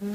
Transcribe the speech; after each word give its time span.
Слава 0.00 0.08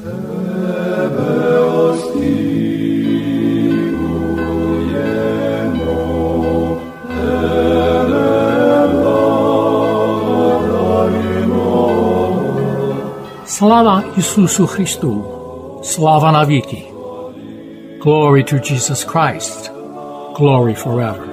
Ісусу 14.17 14.67
Христу! 14.67 15.23
Слава 15.83 16.31
навіки! 16.31 16.83
Glory 18.05 18.53
to 18.53 18.53
Jesus 18.53 19.05
Christ! 19.05 19.71
Glory 20.39 20.85
forever! 20.85 21.32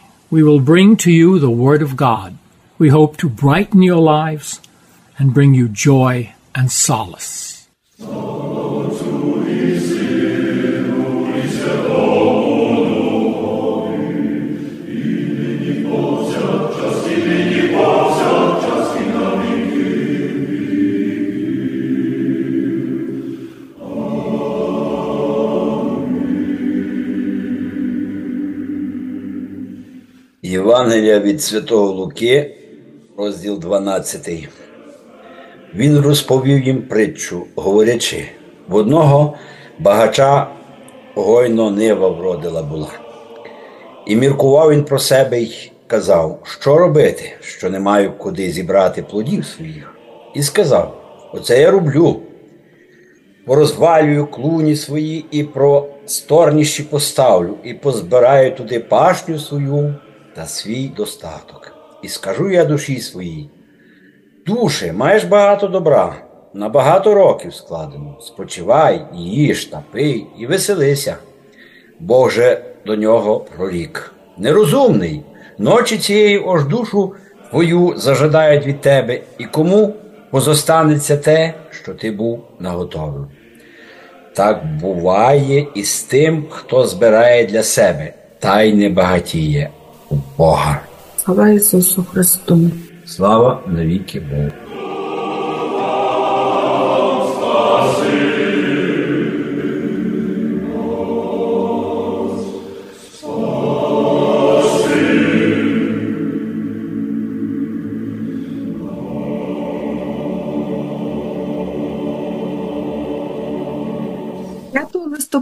we 0.31 0.41
will 0.41 0.61
bring 0.61 0.95
to 0.95 1.11
you 1.11 1.37
the 1.37 1.51
Word 1.51 1.81
of 1.81 1.97
God. 1.97 2.37
We 2.77 2.87
hope 2.87 3.17
to 3.17 3.27
brighten 3.27 3.83
your 3.83 3.99
lives 3.99 4.61
and 5.19 5.33
bring 5.33 5.53
you 5.53 5.67
joy 5.67 6.33
and 6.55 6.71
solace. 6.71 7.67
Євангелія 30.51 31.19
від 31.19 31.41
Святого 31.41 31.91
Луки, 31.91 32.55
розділ 33.17 33.59
12. 33.59 34.49
Він 35.75 35.99
розповів 35.99 36.67
їм 36.67 36.81
притчу, 36.81 37.45
говорячи, 37.55 38.25
в 38.67 38.75
одного 38.75 39.37
багача 39.79 40.47
гойно 41.15 41.71
нива 41.71 42.09
вродила 42.09 42.63
була. 42.63 42.87
І 44.07 44.15
міркував 44.15 44.71
він 44.71 44.83
про 44.83 44.99
себе 44.99 45.41
й 45.41 45.71
казав, 45.87 46.39
що 46.43 46.77
робити, 46.77 47.31
що 47.41 47.69
не 47.69 47.79
маю 47.79 48.11
куди 48.17 48.51
зібрати 48.51 49.03
плодів 49.03 49.45
своїх. 49.45 49.95
І 50.35 50.43
сказав: 50.43 51.01
Оце 51.33 51.61
я 51.61 51.71
роблю. 51.71 52.19
Порозвалюю 53.45 54.27
клуні 54.27 54.75
свої 54.75 55.25
і 55.31 55.43
про 55.43 55.87
сторніші 56.05 56.83
поставлю, 56.83 57.55
і 57.63 57.73
позбираю 57.73 58.55
туди 58.55 58.79
пашню 58.79 59.39
свою 59.39 59.95
та 60.35 60.47
свій 60.47 60.87
достаток. 60.87 61.71
І 62.01 62.07
скажу 62.07 62.49
я 62.49 62.65
душі 62.65 63.01
своїй: 63.01 63.49
Душе, 64.45 64.93
маєш 64.93 65.23
багато 65.23 65.67
добра, 65.67 66.15
на 66.53 66.69
багато 66.69 67.13
років 67.13 67.53
складено. 67.53 68.17
Спочивай, 68.21 69.05
їж 69.13 69.65
та 69.65 69.83
пий, 69.91 70.25
і 70.39 70.45
веселися. 70.45 71.15
Бог 71.99 72.31
же 72.31 72.61
до 72.85 72.95
нього 72.95 73.39
прорік. 73.39 74.13
Нерозумний, 74.37 75.23
ночі 75.57 75.97
цієї 75.97 76.39
ож 76.39 76.65
душу 76.65 77.13
твою 77.49 77.93
зажадають 77.97 78.65
від 78.65 78.81
тебе, 78.81 79.21
і 79.37 79.45
кому 79.45 79.93
позостанеться 80.31 81.17
те, 81.17 81.53
що 81.71 81.93
ти 81.93 82.11
був 82.11 82.43
наготовив. 82.59 83.27
Так 84.33 84.65
буває 84.81 85.67
і 85.75 85.83
з 85.83 86.03
тим, 86.03 86.45
хто 86.49 86.87
збирає 86.87 87.45
для 87.45 87.63
себе, 87.63 88.13
та 88.39 88.61
й 88.61 88.73
не 88.73 88.89
багатіє 88.89 89.69
у 90.11 90.17
Бога. 90.37 90.79
Слава 91.17 91.49
Ісусу 91.49 92.03
Христу! 92.03 92.71
Слава 93.05 93.63
навіки 93.67 94.19
Богу. 94.19 94.51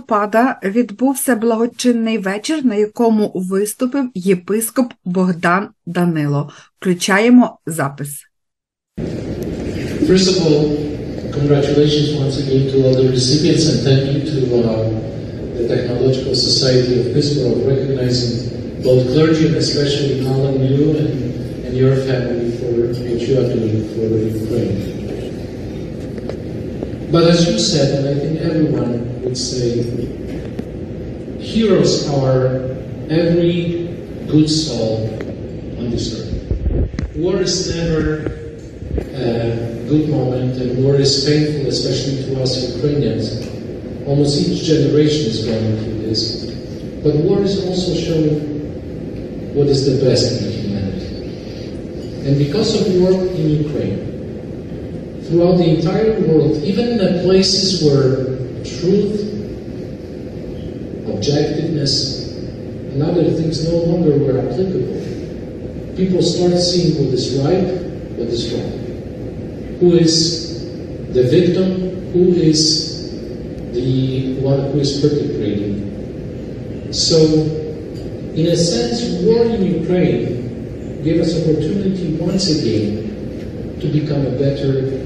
Листопада 0.10 0.60
відбувся 0.64 1.36
благочинний 1.36 2.18
вечір, 2.18 2.66
на 2.66 2.76
якому 2.76 3.32
виступив 3.36 4.10
єпископ 4.16 4.86
Богдан 5.06 5.68
Данило. 5.86 6.50
Включаємо 6.80 7.60
запис. 7.66 8.10
First 10.10 10.28
of 10.32 10.38
all, 10.46 10.62
congratulations 11.40 12.08
once 12.24 12.36
again 12.44 12.64
to 12.72 12.76
all 12.84 12.96
the 13.00 13.08
recipients 13.18 13.64
and 13.70 13.78
thank 13.88 14.02
you 14.12 14.20
to 14.32 14.38
uh, 14.60 14.86
the 15.58 15.66
Technological 15.74 16.34
Society 16.50 16.94
of 17.02 17.06
Pittsburgh 17.14 17.58
for 17.60 17.70
recognizing 17.74 18.32
both 18.88 19.02
clergy 19.14 19.44
and 19.50 19.58
especially 19.66 20.12
Alan 20.32 20.58
you 20.72 20.84
and, 21.00 21.10
and 21.66 21.74
your 21.82 21.94
family 22.10 22.50
for 22.60 22.72
what 23.10 23.22
you 23.28 23.34
are 23.42 23.50
doing 23.56 23.78
for 23.94 24.06
Ukraine. 24.38 24.99
But 27.12 27.24
as 27.24 27.50
you 27.50 27.58
said, 27.58 28.06
and 28.06 28.08
I 28.08 28.20
think 28.22 28.40
everyone 28.40 29.24
would 29.24 29.36
say, 29.36 29.82
heroes 31.40 32.08
are 32.10 32.78
every 33.10 33.88
good 34.28 34.48
soul 34.48 35.10
on 35.80 35.90
this 35.90 36.14
earth. 36.14 37.16
War 37.16 37.42
is 37.42 37.76
never 37.76 38.28
a 39.16 39.86
good 39.90 40.10
moment, 40.10 40.62
and 40.62 40.84
war 40.84 40.96
is 40.98 41.26
painful, 41.26 41.68
especially 41.68 42.24
to 42.26 42.44
us 42.44 42.76
Ukrainians. 42.76 43.42
Almost 44.06 44.48
each 44.48 44.66
generation 44.66 45.32
is 45.32 45.46
going 45.46 45.78
through 45.84 46.02
this. 46.08 46.46
But 47.02 47.16
war 47.16 47.42
is 47.42 47.66
also 47.66 47.96
showing 47.96 49.56
what 49.56 49.66
is 49.66 49.86
the 49.86 50.06
best 50.06 50.44
in 50.44 50.52
humanity. 50.52 52.28
And 52.28 52.38
because 52.38 52.80
of 52.80 53.02
war 53.02 53.14
in 53.34 53.64
Ukraine, 53.66 54.09
throughout 55.30 55.58
the 55.58 55.78
entire 55.78 56.20
world, 56.22 56.58
even 56.64 56.90
in 56.90 56.98
the 56.98 57.22
places 57.24 57.84
where 57.84 58.26
truth, 58.66 59.30
objectiveness, 61.06 62.34
and 62.92 63.04
other 63.04 63.30
things 63.32 63.64
no 63.72 63.78
longer 63.78 64.18
were 64.18 64.40
applicable, 64.40 64.98
people 65.96 66.22
start 66.24 66.58
seeing 66.58 66.98
what 66.98 67.14
is 67.14 67.36
right, 67.38 67.64
what 68.18 68.28
is 68.28 68.52
wrong. 68.54 68.72
Who 69.80 69.94
is 69.94 70.66
the 71.14 71.24
victim? 71.24 72.12
Who 72.12 72.34
is 72.34 73.12
the 73.74 74.40
one 74.42 74.72
who 74.72 74.80
is 74.80 75.00
perpetrating? 75.00 76.92
So, 76.92 77.18
in 78.34 78.48
a 78.48 78.56
sense, 78.58 79.22
war 79.24 79.46
in 79.46 79.82
Ukraine 79.82 81.04
gave 81.04 81.22
us 81.22 81.38
opportunity 81.40 82.16
once 82.16 82.50
again 82.50 83.78
to 83.80 83.88
become 83.88 84.26
a 84.26 84.32
better 84.32 84.99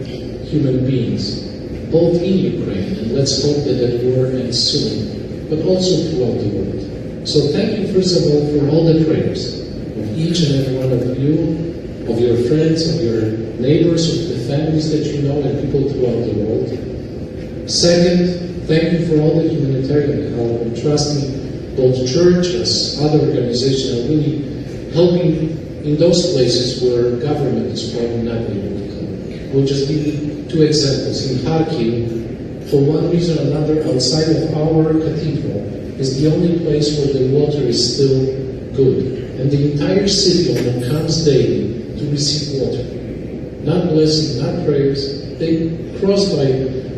human 0.54 0.86
beings, 0.86 1.42
both 1.90 2.22
in 2.22 2.38
Ukraine, 2.58 2.98
and 3.00 3.12
let's 3.14 3.42
hope 3.42 3.66
that 3.66 3.78
that 3.82 4.04
war 4.06 4.28
ends 4.28 4.58
soon, 4.58 5.50
but 5.50 5.66
also 5.66 5.92
throughout 6.10 6.38
the 6.38 6.50
world. 6.54 7.28
So 7.28 7.48
thank 7.50 7.80
you, 7.80 7.94
first 7.94 8.18
of 8.18 8.30
all, 8.30 8.42
for 8.54 8.70
all 8.70 8.86
the 8.86 9.04
prayers 9.06 9.62
of 9.98 10.18
each 10.18 10.42
and 10.46 10.62
every 10.62 10.78
one 10.78 10.92
of 10.94 11.18
you, 11.18 11.74
of 12.08 12.20
your 12.20 12.38
friends, 12.50 12.88
of 12.94 13.02
your 13.02 13.22
neighbors, 13.60 14.04
of 14.12 14.38
the 14.38 14.44
families 14.46 14.92
that 14.92 15.06
you 15.10 15.24
know, 15.24 15.42
and 15.42 15.58
people 15.64 15.90
throughout 15.90 16.22
the 16.28 16.36
world. 16.38 17.70
Second, 17.70 18.68
thank 18.68 18.94
you 18.94 19.08
for 19.08 19.22
all 19.22 19.42
the 19.42 19.50
humanitarian 19.50 20.36
help, 20.36 20.62
and 20.62 20.82
trust 20.82 21.16
me, 21.16 21.76
both 21.76 21.96
churches, 22.12 23.02
other 23.02 23.20
organizations 23.20 24.06
are 24.06 24.10
really 24.10 24.92
helping 24.94 25.58
in 25.84 25.98
those 25.98 26.34
places 26.34 26.84
where 26.84 27.18
government 27.20 27.68
is 27.68 27.92
probably 27.92 28.22
not 28.22 28.38
able 28.38 28.78
to 28.78 28.88
come. 28.94 29.52
We'll 29.54 29.66
just 29.66 29.90
you 29.90 30.23
two 30.54 30.62
examples. 30.62 31.30
In 31.32 31.38
Kharkiv, 31.40 32.70
for 32.70 32.78
one 32.86 33.10
reason 33.10 33.38
or 33.40 33.52
another, 33.52 33.84
outside 33.92 34.30
of 34.30 34.56
our 34.56 34.94
cathedral, 34.94 35.58
is 36.00 36.22
the 36.22 36.32
only 36.32 36.60
place 36.60 36.98
where 36.98 37.14
the 37.14 37.28
water 37.38 37.62
is 37.62 37.96
still 37.96 38.26
good. 38.74 39.40
And 39.40 39.52
the 39.52 39.74
entire 39.74 40.08
city 40.08 40.54
comes 40.88 41.26
daily 41.26 41.98
to 41.98 42.12
receive 42.12 42.62
water. 42.62 42.84
Not 43.66 43.90
blessing, 43.90 44.42
not 44.42 44.66
prayers. 44.66 45.38
They 45.40 45.98
cross 46.00 46.30
by 46.36 46.46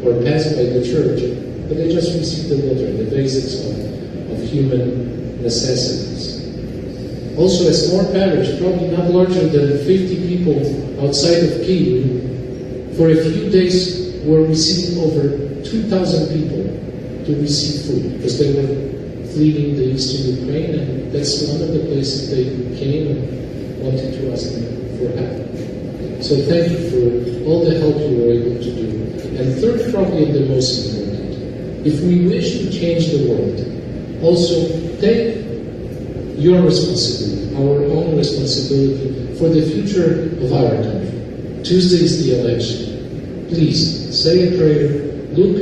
or 0.03 0.21
pass 0.23 0.51
by 0.53 0.63
the 0.75 0.83
church, 0.83 1.21
but 1.67 1.77
they 1.77 1.91
just 1.91 2.13
receive 2.13 2.49
the 2.49 2.67
water, 2.67 2.91
the 2.91 3.09
basics 3.09 3.63
of, 3.63 4.31
of 4.31 4.49
human 4.49 5.41
necessities. 5.41 6.43
Also, 7.37 7.69
a 7.69 7.73
small 7.73 8.05
parish, 8.13 8.57
probably 8.59 8.89
not 8.89 9.11
larger 9.11 9.47
than 9.47 9.77
50 9.85 10.27
people 10.27 11.05
outside 11.05 11.43
of 11.43 11.51
Kyiv, 11.65 12.14
for 12.95 13.09
a 13.09 13.15
few 13.15 13.49
days 13.49 14.21
we 14.23 14.31
were 14.31 14.47
receiving 14.47 15.03
over 15.03 15.63
2,000 15.63 16.27
people 16.33 16.63
to 17.25 17.41
receive 17.41 17.85
food 17.85 18.17
because 18.17 18.39
they 18.39 18.53
were 18.53 18.95
fleeing 19.33 19.75
the 19.75 19.83
eastern 19.93 20.47
Ukraine, 20.47 20.79
and 20.79 21.11
that's 21.11 21.43
one 21.49 21.61
of 21.61 21.73
the 21.73 21.79
places 21.91 22.31
they 22.31 22.45
came 22.79 23.07
and 23.11 23.83
wanted 23.83 24.13
to 24.13 24.31
ask 24.31 24.53
for 24.97 25.11
help. 25.19 26.23
So 26.23 26.37
thank 26.47 26.71
you 26.71 26.79
for 26.89 27.03
all 27.45 27.65
the 27.65 27.77
help 27.77 27.97
you 27.99 28.17
were 28.17 28.31
able 28.31 28.63
to 28.63 28.71
do. 28.71 28.87
And 29.37 29.59
third, 29.59 29.93
probably 29.93 30.31
the 30.31 30.47
most 30.47 30.95
important, 30.95 31.85
if 31.85 31.99
we 32.01 32.27
wish 32.27 32.59
to 32.59 32.71
change 32.71 33.11
the 33.11 33.27
world, 33.27 33.59
also 34.23 34.71
take 35.01 35.43
your 36.39 36.61
responsibility, 36.63 37.55
our 37.57 37.83
own 37.91 38.15
responsibility 38.15 39.35
for 39.35 39.49
the 39.49 39.61
future 39.61 40.31
of 40.43 40.53
our 40.53 40.71
country. 40.81 40.94
Tuesday 41.65 42.05
is 42.05 42.23
the 42.23 42.39
election. 42.39 43.47
Please 43.47 44.13
say 44.13 44.53
a 44.53 44.57
prayer, 44.57 45.01
look 45.33 45.57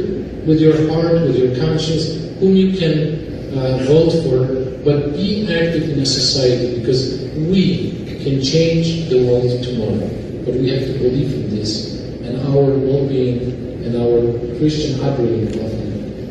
with 0.46 0.60
your 0.60 0.76
heart, 0.92 1.14
with 1.22 1.38
your 1.38 1.56
conscience, 1.56 2.20
whom 2.40 2.58
you 2.58 2.78
can 2.78 3.56
uh, 3.58 3.78
vote 3.88 4.12
for, 4.28 4.84
but 4.84 5.14
be 5.14 5.44
active 5.44 5.90
in 5.90 6.00
a 6.02 6.06
society 6.06 6.78
because 6.78 7.22
we 7.48 8.04
can 8.22 8.44
change 8.44 9.08
the 9.08 9.26
world 9.26 9.64
tomorrow. 9.64 10.06
But 10.44 10.56
we 10.56 10.68
have 10.76 10.82
to 10.82 10.94
believe 11.00 11.34
in 11.36 11.56
this, 11.56 12.02
and 12.28 12.36
our 12.52 12.76
well 12.76 13.08
being 13.08 13.40
and 13.86 13.96
our 13.96 14.58
Christian 14.60 15.00
upbringing 15.00 15.54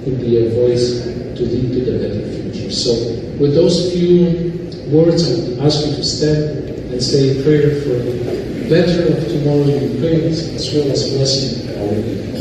could 0.04 0.20
be 0.20 0.36
a 0.36 0.50
voice 0.50 1.00
to 1.04 1.46
lead 1.48 1.72
to 1.72 1.80
the 1.80 1.96
better 1.98 2.52
future. 2.52 2.70
So, 2.70 2.92
with 3.40 3.54
those 3.54 3.90
few 3.94 4.52
words, 4.92 5.24
I 5.24 5.48
would 5.48 5.58
ask 5.60 5.86
you 5.86 5.96
to 5.96 6.04
stand 6.04 6.68
and 6.92 7.02
say 7.02 7.40
a 7.40 7.42
prayer 7.42 7.80
for 7.80 8.51
better 8.72 9.12
of 9.12 9.28
tomorrow 9.28 9.68
in 9.68 10.00
Ukraine, 10.00 10.32
as 10.32 10.72
well 10.72 10.90
as 10.90 11.10
blessing 11.12 11.76
our 11.76 11.92
people. 11.92 12.40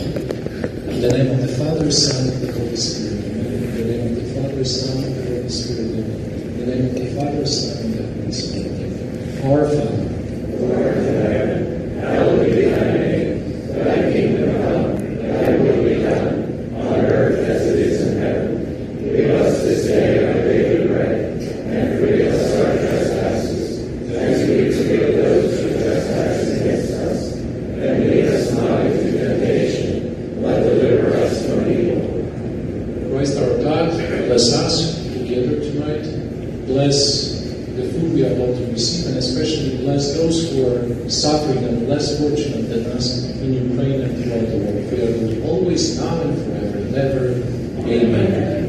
In 0.90 1.02
the 1.02 1.10
name 1.12 1.30
of 1.32 1.42
the 1.42 1.52
Father, 1.60 1.92
Son, 1.92 2.30
and 2.32 2.42
the 2.42 2.54
Holy 2.54 2.76
Spirit. 2.78 3.26
In 3.26 3.76
the 3.76 3.84
name 3.84 4.08
of 4.08 4.24
the 4.24 4.42
Father, 4.42 4.64
Son, 4.64 5.04
and 5.04 5.16
the 5.18 5.24
Holy 5.28 5.50
Spirit. 5.50 5.92
In 5.92 6.60
the 6.60 6.66
name 6.68 6.86
of 6.86 6.94
the 6.94 7.08
Father, 7.20 7.46
Son, 7.46 7.84
and 7.84 7.94
the 7.96 8.04
Holy 8.14 8.32
Spirit. 8.32 9.44
Our 9.44 9.68
Father. 9.68 10.11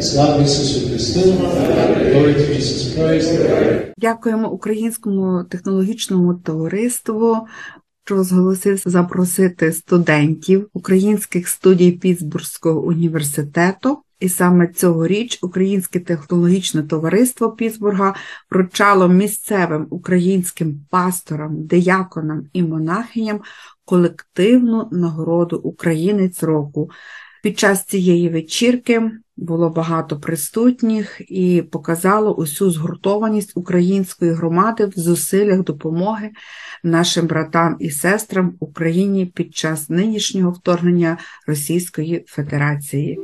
Слава! 0.00 0.46
Дякуємо 3.98 4.50
Українському 4.50 5.44
технологічному 5.44 6.34
товариству, 6.34 7.36
що 8.04 8.24
зголосився 8.24 8.90
запросити 8.90 9.72
студентів 9.72 10.68
українських 10.72 11.48
студій 11.48 11.92
Пітсбурзького 11.92 12.80
університету. 12.80 13.98
І 14.20 14.28
саме 14.28 14.66
цьогоріч 14.66 15.38
Українське 15.42 16.00
технологічне 16.00 16.82
товариство 16.82 17.50
Пітсбурга 17.50 18.14
вручало 18.50 19.08
місцевим 19.08 19.86
українським 19.90 20.80
пасторам, 20.90 21.66
дияконам 21.66 22.46
і 22.52 22.62
монахиням 22.62 23.40
колективну 23.84 24.88
нагороду 24.92 25.56
Українець 25.56 26.42
року. 26.42 26.90
Під 27.42 27.58
час 27.58 27.84
цієї 27.84 28.28
вечірки 28.28 29.10
було 29.36 29.70
багато 29.70 30.20
присутніх 30.20 31.20
і 31.28 31.62
показало 31.62 32.34
усю 32.34 32.70
згуртованість 32.70 33.52
української 33.54 34.32
громади 34.32 34.86
в 34.86 34.92
зусиллях 35.00 35.64
допомоги 35.64 36.30
нашим 36.82 37.26
братам 37.26 37.76
і 37.80 37.90
сестрам 37.90 38.50
в 38.50 38.64
Україні 38.64 39.26
під 39.26 39.56
час 39.56 39.90
нинішнього 39.90 40.50
вторгнення 40.50 41.18
Російської 41.46 42.24
Федерації. 42.28 43.18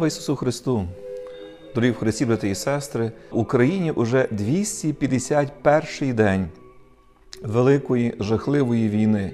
Слава 0.00 0.08
Ісусу 0.08 0.36
Христу! 0.36 0.84
Дорогі 1.74 1.90
в 1.90 1.96
Христі, 1.96 2.26
брати 2.26 2.50
і 2.50 2.54
сестри, 2.54 3.12
в 3.30 3.38
Україні 3.38 3.90
уже 3.90 4.28
251 4.30 6.14
день 6.14 6.48
великої 7.42 8.14
жахливої 8.20 8.88
війни, 8.88 9.32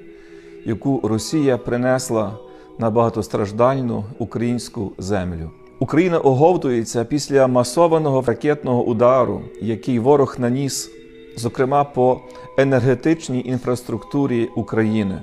яку 0.65 1.01
Росія 1.05 1.59
принесла 1.59 2.39
на 2.79 2.91
багатостраждальну 2.91 4.05
українську 4.19 4.93
землю. 4.99 5.51
Україна 5.81 6.19
оговтується 6.19 7.05
після 7.05 7.47
масованого 7.47 8.25
ракетного 8.27 8.85
удару, 8.85 9.43
який 9.63 9.99
ворог 9.99 10.37
наніс, 10.39 10.91
зокрема 11.37 11.85
по 11.85 12.21
енергетичній 12.59 13.43
інфраструктурі 13.47 14.49
України. 14.57 15.23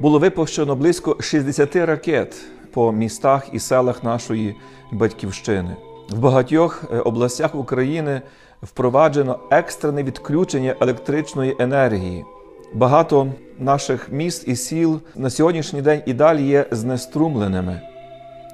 Було 0.00 0.18
випущено 0.18 0.76
близько 0.76 1.16
60 1.20 1.76
ракет 1.76 2.36
по 2.72 2.92
містах 2.92 3.48
і 3.52 3.58
селах 3.58 4.04
нашої 4.04 4.56
батьківщини. 4.92 5.76
В 6.10 6.18
багатьох 6.18 6.84
е, 6.92 6.98
областях 6.98 7.54
України 7.54 8.22
впроваджено 8.62 9.38
екстрене 9.50 10.02
відключення 10.02 10.74
електричної 10.80 11.56
енергії. 11.58 12.24
Багато 12.74 13.26
наших 13.58 14.12
міст 14.12 14.48
і 14.48 14.56
сіл 14.56 15.00
на 15.16 15.30
сьогоднішній 15.30 15.82
день 15.82 16.02
і 16.06 16.12
далі 16.12 16.42
є 16.42 16.66
знеструмленими. 16.70 17.80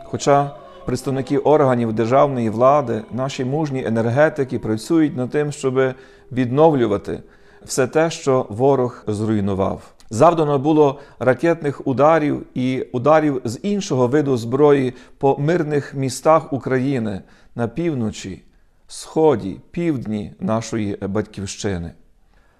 Хоча 0.05 0.51
представники 0.87 1.39
органів 1.39 1.93
державної 1.93 2.51
влади, 2.51 3.03
наші 3.13 3.45
мужні 3.45 3.85
енергетики 3.87 4.59
працюють 4.59 5.17
над 5.17 5.31
тим, 5.31 5.53
щоб 5.53 5.95
відновлювати 6.33 7.23
все 7.65 7.87
те, 7.87 8.11
що 8.11 8.47
ворог 8.49 9.05
зруйнував. 9.07 9.83
Завдано 10.11 10.59
було 10.59 11.01
ракетних 11.19 11.87
ударів 11.87 12.47
і 12.55 12.87
ударів 12.93 13.43
з 13.45 13.59
іншого 13.63 14.07
виду 14.07 14.37
зброї 14.37 14.95
по 15.19 15.37
мирних 15.39 15.95
містах 15.95 16.53
України 16.53 17.21
на 17.55 17.69
півночі, 17.69 18.43
сході, 18.89 19.61
півдні 19.71 20.33
нашої 20.41 20.97
батьківщини. 20.97 21.93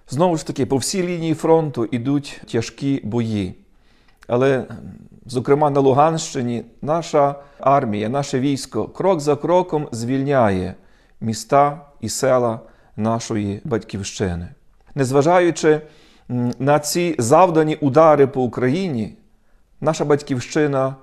Знову 0.09 0.37
ж 0.37 0.47
таки, 0.47 0.65
по 0.65 0.77
всій 0.77 1.03
лінії 1.03 1.33
фронту 1.33 1.85
йдуть 1.85 2.41
тяжкі 2.51 3.01
бої. 3.03 3.55
Але, 4.27 4.65
зокрема, 5.25 5.69
на 5.69 5.79
Луганщині 5.79 6.65
наша 6.81 7.35
армія, 7.59 8.09
наше 8.09 8.39
військо 8.39 8.87
крок 8.87 9.19
за 9.19 9.35
кроком 9.35 9.87
звільняє 9.91 10.75
міста 11.21 11.85
і 12.01 12.09
села 12.09 12.59
нашої 12.95 13.61
батьківщини. 13.63 14.47
Незважаючи 14.95 15.81
на 16.59 16.79
ці 16.79 17.15
завдані 17.19 17.75
удари 17.75 18.27
по 18.27 18.43
Україні, 18.43 19.13
наша 19.81 20.05
батьківщина 20.05 20.95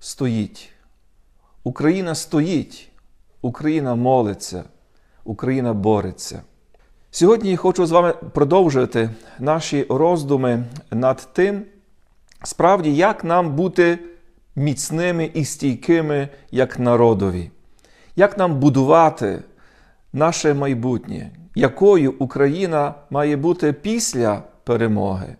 стоїть. 0.00 0.72
Україна 1.64 2.14
стоїть, 2.14 2.88
Україна 3.42 3.94
молиться, 3.94 4.64
Україна 5.24 5.74
бореться. 5.74 6.42
Сьогодні 7.10 7.50
я 7.50 7.56
хочу 7.56 7.86
з 7.86 7.90
вами 7.90 8.12
продовжити 8.12 9.10
наші 9.38 9.86
роздуми 9.88 10.64
над 10.90 11.28
тим, 11.32 11.62
справді, 12.42 12.96
як 12.96 13.24
нам 13.24 13.56
бути 13.56 13.98
міцними 14.56 15.30
і 15.34 15.44
стійкими 15.44 16.28
як 16.50 16.78
народові, 16.78 17.50
як 18.16 18.38
нам 18.38 18.60
будувати 18.60 19.42
наше 20.12 20.54
майбутнє, 20.54 21.30
якою 21.54 22.14
Україна 22.18 22.94
має 23.10 23.36
бути 23.36 23.72
після 23.72 24.42
перемоги, 24.66 25.36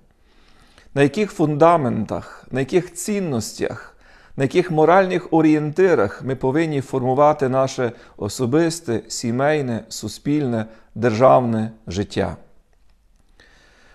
на 0.94 1.02
яких 1.02 1.32
фундаментах, 1.32 2.46
на 2.50 2.60
яких 2.60 2.94
цінностях, 2.94 3.96
на 4.36 4.44
яких 4.44 4.70
моральних 4.70 5.32
орієнтирах 5.32 6.22
ми 6.24 6.36
повинні 6.36 6.80
формувати 6.80 7.48
наше 7.48 7.92
особисте, 8.16 9.00
сімейне, 9.08 9.84
суспільне, 9.88 10.66
державне 10.94 11.70
життя. 11.86 12.36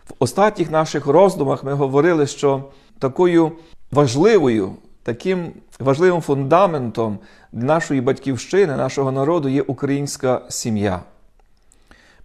В 0.09 0.13
останніх 0.19 0.71
наших 0.71 1.05
роздумах 1.05 1.63
ми 1.63 1.73
говорили, 1.73 2.27
що 2.27 2.63
такою 2.99 3.51
важливою, 3.91 4.75
таким 5.03 5.53
важливим 5.79 6.21
фундаментом 6.21 7.19
нашої 7.51 8.01
батьківщини, 8.01 8.75
нашого 8.75 9.11
народу 9.11 9.49
є 9.49 9.61
українська 9.61 10.41
сім'я. 10.49 11.01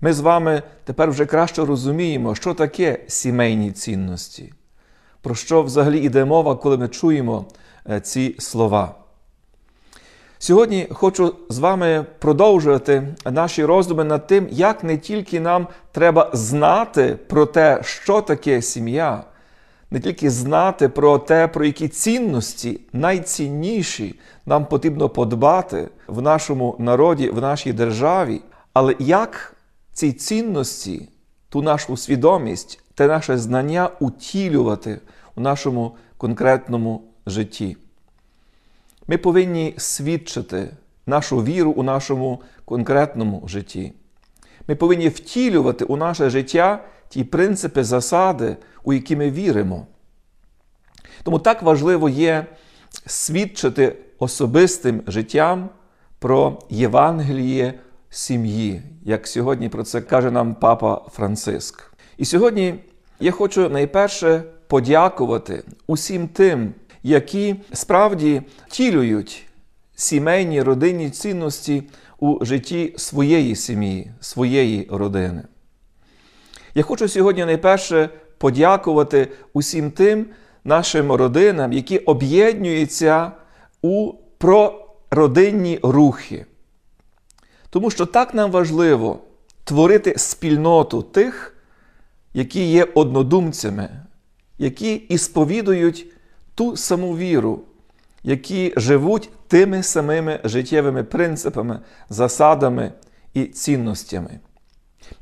Ми 0.00 0.12
з 0.12 0.20
вами 0.20 0.62
тепер 0.84 1.10
вже 1.10 1.26
краще 1.26 1.64
розуміємо, 1.64 2.34
що 2.34 2.54
таке 2.54 2.98
сімейні 3.06 3.72
цінності, 3.72 4.52
про 5.20 5.34
що 5.34 5.62
взагалі 5.62 5.98
йде 5.98 6.24
мова, 6.24 6.56
коли 6.56 6.76
ми 6.76 6.88
чуємо 6.88 7.44
е, 7.90 8.00
ці 8.00 8.36
слова. 8.38 8.94
Сьогодні 10.38 10.86
хочу 10.92 11.34
з 11.48 11.58
вами 11.58 12.06
продовжувати 12.18 13.14
наші 13.24 13.64
роздуми 13.64 14.04
над 14.04 14.26
тим, 14.26 14.48
як 14.50 14.84
не 14.84 14.98
тільки 14.98 15.40
нам 15.40 15.66
треба 15.92 16.30
знати 16.32 17.18
про 17.28 17.46
те, 17.46 17.80
що 17.82 18.20
таке 18.20 18.62
сім'я, 18.62 19.24
не 19.90 20.00
тільки 20.00 20.30
знати 20.30 20.88
про 20.88 21.18
те, 21.18 21.48
про 21.48 21.64
які 21.64 21.88
цінності 21.88 22.80
найцінніші 22.92 24.20
нам 24.46 24.66
потрібно 24.66 25.08
подбати 25.08 25.88
в 26.06 26.22
нашому 26.22 26.76
народі, 26.78 27.30
в 27.30 27.40
нашій 27.40 27.72
державі, 27.72 28.40
але 28.72 28.94
як 28.98 29.55
ці 29.96 30.12
цінності, 30.12 31.08
ту 31.48 31.62
нашу 31.62 31.96
свідомість, 31.96 32.80
те 32.94 33.06
наше 33.06 33.38
знання 33.38 33.90
утілювати 34.00 35.00
у 35.34 35.40
нашому 35.40 35.96
конкретному 36.16 37.02
житті. 37.26 37.76
Ми 39.06 39.18
повинні 39.18 39.74
свідчити 39.76 40.68
нашу 41.06 41.44
віру 41.44 41.70
у 41.70 41.82
нашому 41.82 42.42
конкретному 42.64 43.42
житті. 43.46 43.92
Ми 44.68 44.74
повинні 44.74 45.08
втілювати 45.08 45.84
у 45.84 45.96
наше 45.96 46.30
життя 46.30 46.84
ті 47.08 47.24
принципи, 47.24 47.84
засади, 47.84 48.56
у 48.84 48.92
які 48.92 49.16
ми 49.16 49.30
віримо. 49.30 49.86
Тому 51.22 51.38
так 51.38 51.62
важливо 51.62 52.08
є 52.08 52.46
свідчити 53.06 53.96
особистим 54.18 55.02
життям 55.06 55.68
про 56.18 56.58
Євангеліє 56.70 57.80
сім'ї, 58.16 58.82
як 59.04 59.26
сьогодні 59.26 59.68
про 59.68 59.84
це 59.84 60.00
каже 60.00 60.30
нам 60.30 60.54
папа 60.54 61.00
Франциск. 61.12 61.92
І 62.16 62.24
сьогодні 62.24 62.74
я 63.20 63.30
хочу 63.30 63.68
найперше 63.68 64.42
подякувати 64.66 65.62
усім 65.86 66.28
тим, 66.28 66.74
які 67.02 67.56
справді 67.72 68.42
втілюють 68.66 69.46
сімейні 69.96 70.62
родинні 70.62 71.10
цінності 71.10 71.82
у 72.18 72.44
житті 72.44 72.94
своєї 72.96 73.56
сім'ї, 73.56 74.10
своєї 74.20 74.88
родини. 74.90 75.42
Я 76.74 76.82
хочу 76.82 77.08
сьогодні 77.08 77.44
найперше 77.44 78.08
подякувати 78.38 79.28
усім 79.52 79.90
тим 79.90 80.26
нашим 80.64 81.12
родинам, 81.12 81.72
які 81.72 81.98
об'єднуються 81.98 83.32
у 83.82 84.12
прородинні 84.38 85.80
рухи. 85.82 86.46
Тому 87.76 87.90
що 87.90 88.06
так 88.06 88.34
нам 88.34 88.50
важливо 88.50 89.18
творити 89.64 90.14
спільноту 90.16 91.02
тих, 91.02 91.56
які 92.34 92.70
є 92.70 92.84
однодумцями, 92.84 93.88
які 94.58 94.94
ісповідують 94.94 96.06
ту 96.54 96.76
саму 96.76 97.16
віру, 97.16 97.60
які 98.22 98.72
живуть 98.76 99.30
тими 99.48 99.82
самими 99.82 100.40
життєвими 100.44 101.04
принципами, 101.04 101.80
засадами 102.10 102.92
і 103.34 103.44
цінностями. 103.44 104.40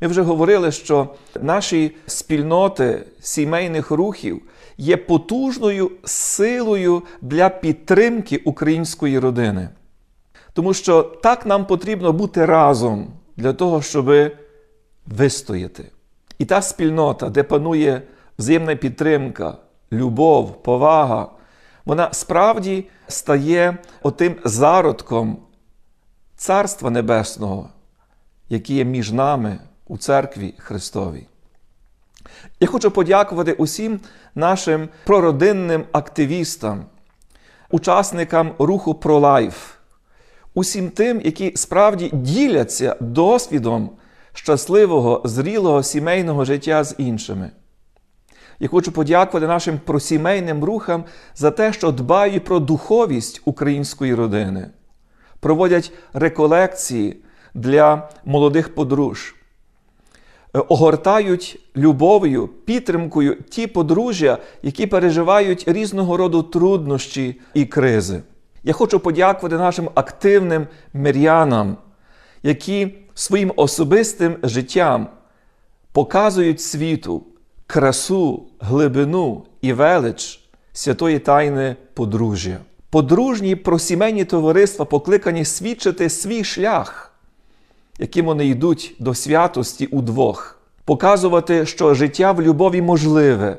Ми 0.00 0.08
вже 0.08 0.23
говорили, 0.23 0.73
що 0.73 1.14
наші 1.40 1.96
спільноти 2.06 3.06
сімейних 3.20 3.90
рухів 3.90 4.42
є 4.78 4.96
потужною 4.96 5.90
силою 6.04 7.02
для 7.23 7.49
підтримки 7.49 8.37
української 8.44 9.18
родини. 9.18 9.68
Тому 10.54 10.75
що 10.75 11.02
так 11.02 11.46
нам 11.46 11.66
потрібно 11.66 12.12
бути 12.12 12.46
разом 12.46 13.12
для 13.37 13.52
того, 13.52 13.82
щоб 13.82 14.32
вистояти. 15.06 15.90
І 16.38 16.44
та 16.44 16.62
спільнота, 16.62 17.28
де 17.28 17.42
панує 17.42 18.02
взаємна 18.38 18.76
підтримка, 18.76 19.56
любов, 19.92 20.62
повага, 20.62 21.28
вона 21.84 22.12
справді 22.12 22.84
стає 23.08 23.78
отим 24.02 24.37
зародком 24.44 25.38
Царства 26.37 26.90
Небесного, 26.90 27.68
яке 28.49 28.73
є 28.73 28.84
між 28.84 29.12
нами 29.12 29.58
у 29.87 29.99
церкві 29.99 30.54
Христовій. 30.58 31.26
Я 32.61 32.68
хочу 32.68 32.90
подякувати 32.90 33.52
усім 33.52 34.00
нашим 34.34 34.88
прородинним 35.04 35.84
активістам, 35.92 36.84
учасникам 37.70 38.52
руху 38.58 38.92
ProLife, 38.92 39.74
усім 40.54 40.90
тим, 40.90 41.20
які 41.25 41.52
справді 41.56 42.11
діляться 42.12 42.96
досвідом 43.00 43.90
щасливого, 44.32 45.23
зрілого 45.25 45.82
сімейного 45.82 46.44
життя 46.44 46.84
з 46.84 46.94
іншими. 46.99 47.50
Я 48.61 48.68
хочу 48.68 48.92
подякувати 48.92 49.46
нашим 49.46 49.80
просімейним 49.84 50.64
рухам 50.64 51.04
за 51.34 51.50
те, 51.50 51.73
що 51.73 51.92
дбають 51.92 52.44
про 52.44 52.61
духовість 52.61 53.42
української 53.44 54.14
родини, 54.14 54.70
проводять 55.40 55.92
реколекції 56.12 57.16
для 57.54 58.08
молодих 58.25 58.75
подруж, 58.75 59.34
е, 60.54 60.58
огортають 60.58 61.61
любов'ю, 61.76 62.49
підтримкою 62.49 63.42
ті 63.42 63.66
подружжя, 63.66 64.38
які 64.62 64.87
переживають 64.87 65.64
різного 65.66 66.16
роду 66.16 66.42
труднощі 66.42 67.40
і 67.54 67.64
кризи. 67.64 68.23
Я 68.64 68.73
хочу 68.73 69.00
подякувати 69.00 69.56
нашим 69.56 69.90
активним 69.94 70.66
мирянам, 70.94 71.76
які 72.42 72.94
своїм 73.14 73.52
особистим 73.56 74.37
життям 74.42 75.09
показують 75.92 76.61
світу 76.61 77.23
красу, 77.66 78.42
глибину 78.61 79.44
і 79.61 79.73
велич 79.73 80.40
святої 80.73 81.18
тайни 81.18 81.76
подружжя. 81.94 82.59
Подружні 82.90 83.56
просімейні 83.56 84.25
товариства 84.25 84.85
покликані 84.85 85.44
свідчити 85.44 86.11
свій 86.11 86.44
шлях, 86.44 87.12
яким 87.99 88.26
вони 88.26 88.47
йдуть 88.47 88.97
до 88.99 89.14
святості 89.14 89.87
удвох, 89.87 90.59
показувати, 90.85 91.66
що 91.66 91.94
життя 91.94 92.33
в 92.33 92.42
любові 92.42 92.83
можливе, 92.83 93.56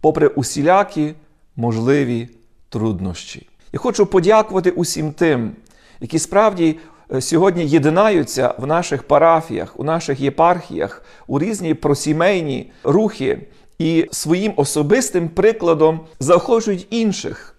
попри 0.00 0.28
усілякі 0.28 1.14
можливі 1.56 2.28
труднощі. 2.68 3.46
Я 3.72 3.78
хочу 3.78 4.06
подякувати 4.06 4.70
усім 4.70 5.12
тим, 5.12 5.52
які 6.00 6.18
справді 6.18 6.78
е, 7.12 7.20
сьогодні 7.20 7.66
єдинаються 7.66 8.54
в 8.58 8.66
наших 8.66 9.02
парафіях, 9.02 9.80
у 9.80 9.84
наших 9.84 10.20
єпархіях, 10.20 11.02
у 11.26 11.38
різні 11.38 11.74
просімейні 11.74 12.72
рухи 12.84 13.46
і 13.78 14.08
своїм 14.12 14.52
особистим 14.56 15.28
прикладом 15.28 16.00
заохочують 16.20 16.86
інших 16.90 17.56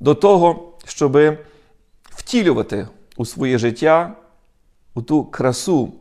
до 0.00 0.14
того, 0.14 0.72
щоб 0.84 1.18
втілювати 2.04 2.88
у 3.16 3.26
своє 3.26 3.58
життя 3.58 4.16
у 4.94 5.02
ту 5.02 5.24
красу 5.24 5.92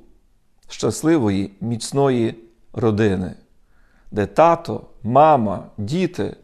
щасливої, 0.69 1.51
міцної 1.61 2.35
родини, 2.73 3.33
де 4.11 4.25
тато, 4.25 4.81
мама, 5.03 5.65
діти 5.77 6.35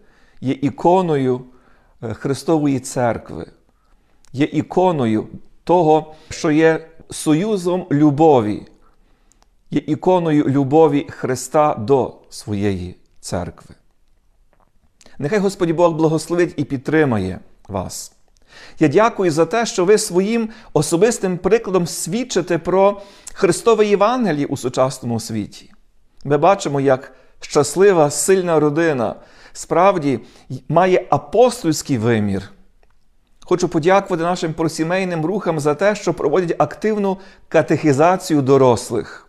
є 0.42 0.54
іконою 0.54 1.42
Христової 2.02 2.80
церкви, 2.80 3.52
є 4.34 4.46
іконою 4.46 5.28
того, 5.64 6.16
що 6.30 6.52
є 6.52 6.88
союзом 7.10 7.88
любові, 7.92 8.68
є 9.72 9.82
іконою 9.88 10.46
любові 10.46 11.08
Христа 11.10 11.76
до 11.76 12.14
своєї 12.30 12.96
церкви. 13.20 13.76
Нехай 15.20 15.40
Господь 15.40 15.72
Бог 15.72 15.94
благословить 15.94 16.54
і 16.58 16.64
підтримає 16.64 17.40
вас. 17.68 18.12
Я 18.80 18.88
дякую 18.88 19.32
за 19.32 19.46
те, 19.46 19.66
що 19.66 19.86
ви 19.86 19.98
своїм 19.98 20.50
особистим 20.74 21.38
прикладом 21.38 21.88
свідчите 21.88 22.58
про 22.58 23.02
Христове 23.34 23.86
Євангеліє 23.86 24.46
у 24.46 24.58
сучасному 24.58 25.20
світі. 25.20 25.72
Ми 26.26 26.38
бачимо, 26.38 26.82
як 26.82 27.14
щаслива, 27.40 28.10
сильна 28.10 28.60
родина 28.60 29.16
справді 29.58 30.20
має 30.70 31.06
апостольський 31.10 31.98
вимір. 31.98 32.52
Хочу 33.42 33.70
подякувати 33.70 34.24
нашим 34.24 34.54
просімейним 34.54 35.26
рухам 35.26 35.60
за 35.60 35.76
те, 35.76 35.96
що 35.96 36.14
проводять 36.14 36.62
активну 36.62 37.18
катехізацію 37.48 38.42
дорослих. 38.42 39.28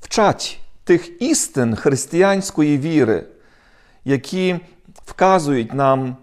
Вчать 0.00 0.58
тих 0.84 1.22
істин 1.22 1.76
християнської 1.76 2.78
віри, 2.78 3.24
які 4.04 4.60
вказують 5.04 5.74
нам 5.74 6.16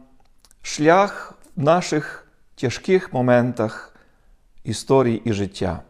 шлях 0.62 1.34
в 1.56 1.64
наших 1.64 2.28
тяжких 2.56 3.14
моментах 3.14 3.96
історії 4.64 5.22
і 5.26 5.34
життя. 5.34 5.82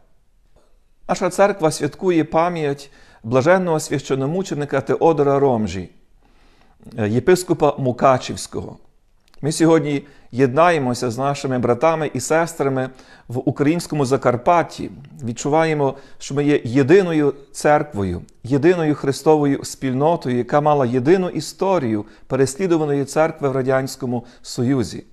Наша 1.10 1.30
церква 1.30 1.72
святкує 1.72 2.24
пам'ять 2.24 2.92
блаженного 3.24 3.80
священомученика 3.80 4.82
Теодора 4.82 5.40
Ромжі, 5.40 5.90
єпископа 7.08 7.76
Мукачівського. 7.78 8.78
Ми 9.42 9.52
сьогодні 9.52 10.04
єднаємося 10.32 11.12
з 11.12 11.18
нашими 11.18 11.60
братами 11.60 12.12
і 12.14 12.20
сестрами 12.20 12.90
в 13.28 13.50
українському 13.50 14.06
Закарпатті. 14.06 14.92
Відчуваємо, 15.24 15.96
що 16.20 16.36
ми 16.36 16.44
є 16.44 16.62
єдиною 16.64 17.34
церквою, 17.52 18.22
єдиною 18.44 18.96
Христовою 18.96 19.64
спільнотою, 19.64 20.38
яка 20.38 20.62
мала 20.62 20.86
єдину 20.86 21.30
історію 21.30 22.06
переслідуваної 22.28 23.06
церкви 23.06 23.50
в 23.50 23.52
Радянському 23.52 24.26
Союзі. 24.42 25.04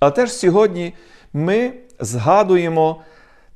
Але 0.00 0.10
теж 0.10 0.32
сьогодні 0.32 0.94
ми 1.32 1.72
згадуємо 2.00 3.02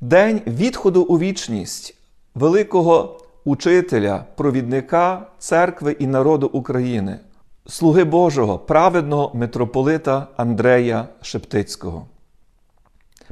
день 0.01 0.41
відходу 0.47 1.01
у 1.01 1.19
вічність 1.19 1.95
великого 2.35 3.19
учителя, 3.45 4.25
провідника 4.35 5.27
церкви 5.39 5.95
і 5.99 6.07
народу 6.07 6.47
України 6.47 7.19
слуги 7.69 8.03
Божого, 8.03 8.59
праведного 8.59 9.31
митрополита 9.33 10.27
Андрея 10.37 11.07
Шептицького. 11.21 12.07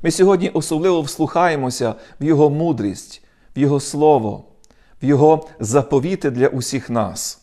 Ми 0.02 0.12
сьогодні 0.12 0.50
особливо 0.50 1.02
вслухаємося 1.02 1.96
в 2.22 2.24
Його 2.24 2.50
мудрість, 2.50 3.24
в 3.56 3.60
Його 3.60 3.80
Слово, 3.80 4.44
в 5.02 5.06
Його 5.06 5.48
заповіти 5.60 6.32
для 6.32 6.48
усіх 6.48 6.90
нас. 6.90 7.42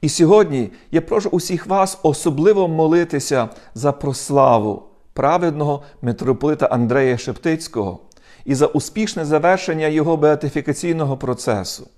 І 0.00 0.08
сьогодні 0.08 0.70
я 0.90 1.00
прошу 1.00 1.28
усіх 1.28 1.66
вас 1.66 1.98
особливо 2.02 2.68
молитися 2.68 3.48
за 3.74 3.92
прославу 3.92 4.82
праведного 5.12 5.82
митрополита 6.02 6.66
Андрея 6.66 7.18
Шептицького 7.18 7.98
і 8.44 8.54
за 8.54 8.66
успішне 8.66 9.24
завершення 9.24 9.86
його 9.86 10.16
беатифікаційного 10.16 11.16
процесу. 11.16 11.88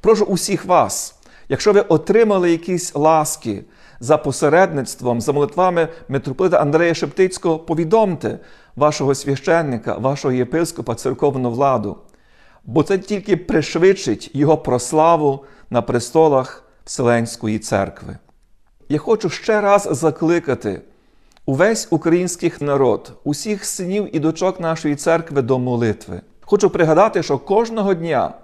Прошу 0.00 0.24
усіх 0.24 0.64
вас. 0.64 1.21
Якщо 1.52 1.72
ви 1.72 1.80
отримали 1.80 2.50
якісь 2.50 2.94
ласки 2.94 3.64
за 4.00 4.18
посередництвом, 4.18 5.20
за 5.20 5.32
молитвами 5.32 5.88
митрополита 6.08 6.56
Андрея 6.56 6.94
Шептицького, 6.94 7.58
повідомте 7.58 8.38
вашого 8.76 9.14
священника, 9.14 9.94
вашого 9.94 10.34
єпископа, 10.34 10.94
церковну 10.94 11.50
владу, 11.50 11.96
бо 12.64 12.82
це 12.82 12.98
тільки 12.98 13.36
пришвидшить 13.36 14.30
його 14.34 14.58
прославу 14.58 15.44
на 15.70 15.82
престолах 15.82 16.64
Вселенської 16.84 17.58
церкви. 17.58 18.16
Я 18.88 18.98
хочу 18.98 19.30
ще 19.30 19.60
раз 19.60 19.88
закликати 19.90 20.80
увесь 21.46 21.88
український 21.90 22.52
народ, 22.60 23.12
усіх 23.24 23.64
синів 23.64 24.16
і 24.16 24.20
дочок 24.20 24.60
нашої 24.60 24.96
церкви 24.96 25.42
до 25.42 25.58
молитви. 25.58 26.20
Хочу 26.40 26.70
пригадати, 26.70 27.22
що 27.22 27.38
кожного 27.38 27.94
дня 27.94 28.34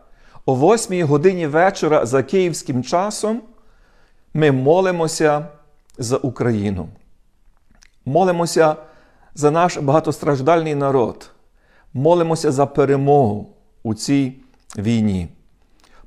о 0.48 0.54
8 0.54 1.06
годині 1.06 1.46
вечора 1.46 2.06
за 2.06 2.22
київським 2.22 2.84
часом 2.84 3.42
ми 4.34 4.52
молимося 4.52 5.46
за 5.98 6.16
Україну. 6.16 6.88
Молимося 8.04 8.76
за 9.34 9.50
наш 9.50 9.76
багатостраждальний 9.76 10.74
народ. 10.74 11.30
Молимося 11.94 12.52
за 12.52 12.66
перемогу 12.66 13.48
у 13.82 13.94
цій 13.94 14.32
війні. 14.78 15.28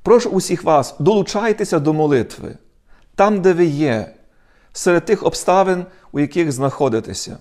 Прошу 0.02 0.30
усіх 0.30 0.64
вас, 0.64 0.94
долучайтеся 0.98 1.78
до 1.78 1.92
молитви 1.92 2.56
там, 3.14 3.40
де 3.40 3.52
ви 3.52 3.64
є, 3.64 4.14
серед 4.72 5.04
тих 5.04 5.26
обставин, 5.26 5.86
у 6.12 6.20
яких 6.20 6.52
знаходитеся. 6.52 7.38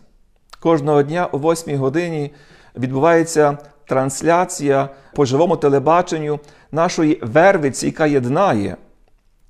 Кожного 0.59 1.03
дня 1.03 1.29
о 1.31 1.37
8 1.37 1.77
годині 1.77 2.33
відбувається 2.77 3.57
трансляція 3.91 4.89
по 5.15 5.25
живому 5.25 5.57
телебаченню 5.57 6.39
нашої 6.71 7.19
вервиці, 7.23 7.85
яка 7.85 8.05
єднає, 8.05 8.77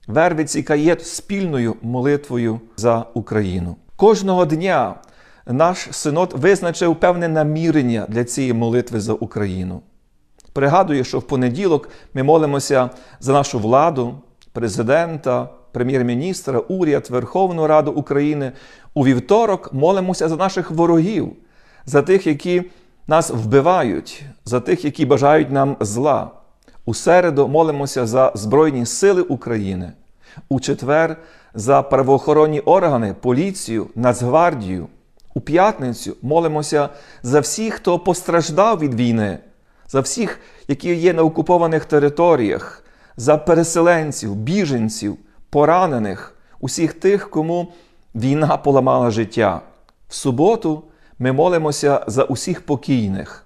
вервиці, 0.08 0.58
яка 0.58 0.75
є 0.75 0.97
спільною 0.99 1.75
молитвою 1.82 2.60
за 2.77 3.06
Україну. 3.13 3.75
Кожного 3.95 4.45
дня 4.45 4.95
наш 5.45 5.88
синод 5.91 6.34
визначив 6.36 6.95
певне 6.95 7.27
намірення 7.27 8.06
для 8.10 8.23
цієї 8.23 8.54
молитви 8.54 8.99
за 8.99 9.13
Україну. 9.13 9.82
Пригадую, 10.54 11.04
що 11.04 11.19
в 11.19 11.23
понеділок 11.23 11.89
ми 12.13 12.23
молимося 12.23 12.89
за 13.19 13.34
нашу 13.34 13.60
владу, 13.60 14.15
президента, 14.51 15.49
прем'єр-міністра, 15.71 16.60
уряд, 16.60 17.08
Верховну 17.10 17.67
Раду 17.67 17.91
України. 17.91 18.51
У 18.93 19.06
вівторок 19.06 19.73
молимося 19.73 20.30
за 20.30 20.36
наших 20.36 20.71
ворогів, 20.71 21.34
за 21.86 22.01
тих, 22.01 22.27
які 22.27 22.63
нас 23.07 23.29
вбивають, 23.29 24.23
за 24.45 24.59
тих, 24.59 24.85
які 24.85 25.05
бажають 25.05 25.51
нам 25.51 25.77
зла. 25.79 26.31
У 26.85 26.93
середу 26.93 27.47
молимося 27.47 28.05
за 28.05 28.31
Збройні 28.35 28.85
Сили 28.85 29.21
України, 29.21 29.93
у 30.49 30.59
четвер 30.59 31.17
за 31.53 31.81
правоохоронні 31.81 32.59
органи, 32.59 33.15
поліцію, 33.21 33.87
Нацгвардію. 33.95 34.87
У 35.33 35.41
п'ятницю 35.41 36.15
молимося 36.21 36.89
за 37.23 37.39
всіх, 37.39 37.73
хто 37.73 37.99
постраждав 37.99 38.79
від 38.79 38.93
війни, 38.93 39.39
за 39.87 39.99
всіх, 39.99 40.39
які 40.67 40.95
є 40.95 41.13
на 41.13 41.23
окупованих 41.23 41.85
територіях, 41.85 42.83
за 43.17 43.37
переселенців, 43.37 44.35
біженців, 44.35 45.17
поранених, 45.49 46.35
усіх 46.59 46.93
тих, 46.93 47.29
кому 47.29 47.73
війна 48.15 48.57
поламала 48.57 49.11
життя. 49.11 49.61
В 50.09 50.13
суботу 50.15 50.83
ми 51.21 51.31
молимося 51.31 52.05
за 52.07 52.23
усіх 52.23 52.62
покійних, 52.62 53.45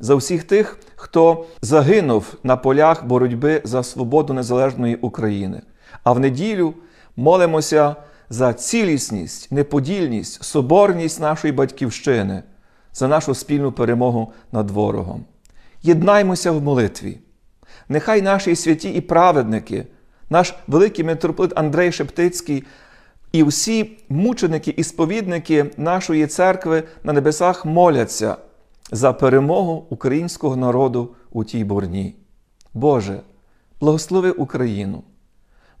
за 0.00 0.14
усіх 0.14 0.44
тих, 0.44 0.78
хто 0.96 1.44
загинув 1.62 2.34
на 2.42 2.56
полях 2.56 3.04
боротьби 3.04 3.60
за 3.64 3.82
свободу 3.82 4.32
незалежної 4.32 4.96
України. 4.96 5.62
А 6.04 6.12
в 6.12 6.20
неділю 6.20 6.74
молимося 7.16 7.96
за 8.30 8.52
цілісність, 8.52 9.52
неподільність, 9.52 10.44
соборність 10.44 11.20
нашої 11.20 11.52
батьківщини, 11.52 12.42
за 12.92 13.08
нашу 13.08 13.34
спільну 13.34 13.72
перемогу 13.72 14.32
над 14.52 14.70
ворогом. 14.70 15.24
Єднаймося 15.82 16.52
в 16.52 16.62
молитві. 16.62 17.18
Нехай 17.88 18.22
наші 18.22 18.56
святі 18.56 18.90
і 18.90 19.00
праведники, 19.00 19.86
наш 20.30 20.54
великий 20.66 21.04
митрополит 21.04 21.58
Андрей 21.58 21.92
Шептицький 21.92 22.64
і 23.34 23.42
всі 23.42 23.98
мученики 24.08 24.74
і 24.76 24.84
сповідники 24.84 25.70
нашої 25.76 26.26
церкви 26.26 26.82
на 27.04 27.12
небесах 27.12 27.66
моляться 27.66 28.36
за 28.92 29.12
перемогу 29.12 29.86
українського 29.90 30.56
народу 30.56 31.14
у 31.32 31.44
тій 31.44 31.64
борні. 31.64 32.16
Боже, 32.74 33.20
благослови 33.80 34.30
Україну. 34.30 35.02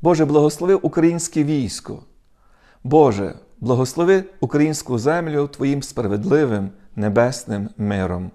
Боже, 0.02 0.24
благослови 0.24 0.74
українське 0.74 1.44
військо. 1.44 2.02
Боже, 2.84 3.34
благослови 3.60 4.24
українську 4.40 4.98
землю 4.98 5.48
Твоїм 5.48 5.82
справедливим 5.82 6.70
небесним 6.96 7.68
миром. 7.78 8.30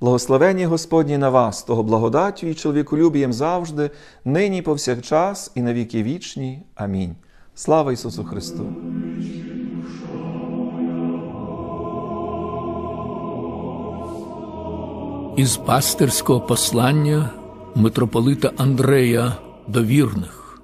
Благословені 0.00 0.64
Господні 0.64 1.18
на 1.18 1.28
вас, 1.28 1.62
того 1.62 1.82
благодаттю 1.82 2.46
і 2.46 2.54
чоловіколюбієм 2.54 3.32
завжди, 3.32 3.90
нині 4.24 4.62
повсякчас, 4.62 5.52
і 5.54 5.62
на 5.62 5.72
віки 5.72 6.02
вічні. 6.02 6.62
Амінь. 6.74 7.16
Слава 7.58 7.92
Ісусу 7.92 8.24
Христу! 8.24 8.72
Із 15.36 15.56
пастирського 15.56 16.40
послання 16.40 17.30
митрополита 17.74 18.52
Андрея 18.56 19.36
до 19.68 19.84
вірних. 19.84 20.62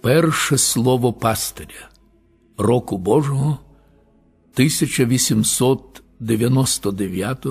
Перше 0.00 0.58
слово 0.58 1.12
пастиря 1.12 1.88
року 2.58 2.98
Божого 2.98 3.58
1899 4.54 7.46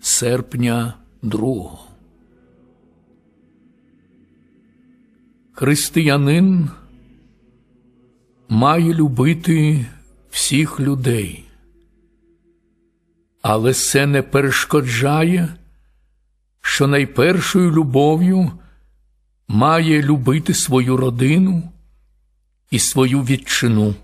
серпня 0.00 0.94
2. 1.22 1.89
Християнин 5.60 6.70
має 8.48 8.94
любити 8.94 9.86
всіх 10.30 10.80
людей. 10.80 11.44
Але 13.42 13.74
це 13.74 14.06
не 14.06 14.22
перешкоджає, 14.22 15.56
що 16.60 16.86
найпершою 16.86 17.70
любов'ю 17.70 18.52
має 19.48 20.02
любити 20.02 20.54
свою 20.54 20.96
родину 20.96 21.72
і 22.70 22.78
свою 22.78 23.22
відчину. 23.22 23.94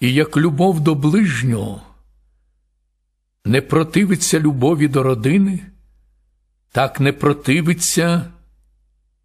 І 0.00 0.14
як 0.14 0.36
любов 0.36 0.80
до 0.80 0.94
ближнього 0.94 1.82
не 3.44 3.60
противиться 3.60 4.40
любові 4.40 4.88
до 4.88 5.02
родини, 5.02 5.60
так 6.72 7.00
не 7.00 7.12
противиться 7.12 8.32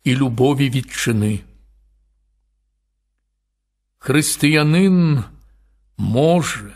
і 0.03 0.15
любові 0.15 0.69
відчини. 0.69 1.39
Християнин 3.97 5.23
може 5.97 6.73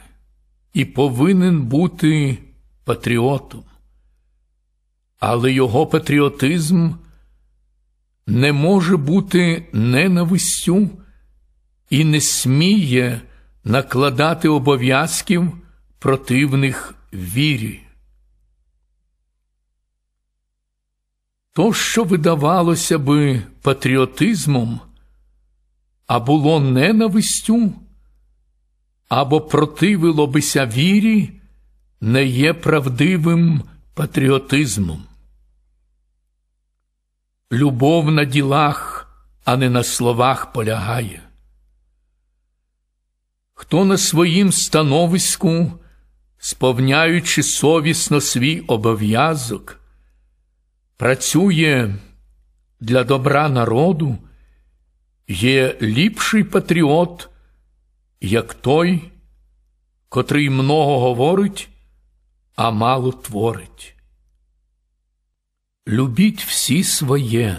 і 0.74 0.86
повинен 0.86 1.62
бути 1.62 2.38
патріотом, 2.84 3.64
але 5.20 5.52
його 5.52 5.88
патріотизм 5.88 6.92
не 8.28 8.54
може 8.54 8.98
бути 8.98 9.70
ненавистю 9.74 10.90
і 11.90 12.06
не 12.06 12.22
сміє 12.22 13.22
накладати 13.64 14.50
обов'язків 14.50 15.52
противних 16.00 16.96
вірі. 17.14 17.85
То, 21.56 21.74
що 21.74 22.04
видавалося 22.04 22.98
би 22.98 23.44
патріотизмом, 23.62 24.80
а 26.08 26.20
було 26.20 26.60
ненавистю, 26.60 27.74
або 29.10 29.42
противило 29.42 30.28
бися 30.28 30.66
вірі, 30.66 31.32
не 32.02 32.26
є 32.26 32.54
правдивим 32.54 33.64
патріотизмом. 33.94 35.04
Любов 37.52 38.12
на 38.12 38.26
ділах, 38.26 39.10
а 39.46 39.58
не 39.58 39.70
на 39.70 39.84
словах 39.84 40.54
полягає. 40.54 41.22
Хто 43.54 43.86
на 43.86 43.98
своїм 43.98 44.52
становиську, 44.52 45.72
сповняючи 46.38 47.44
совісно 47.44 48.22
свій 48.22 48.60
обов'язок, 48.60 49.85
працює 50.98 51.96
для 52.80 53.04
добра 53.04 53.50
народу, 53.50 54.18
є 55.28 55.78
ліпший 55.82 56.44
патріот, 56.44 57.30
як 58.22 58.54
той, 58.54 59.12
котрий 60.10 60.50
много 60.50 61.00
говорить, 61.00 61.70
а 62.56 62.72
мало 62.72 63.12
творить. 63.12 63.96
Любіть 65.88 66.44
всі 66.44 66.84
своє, 66.84 67.58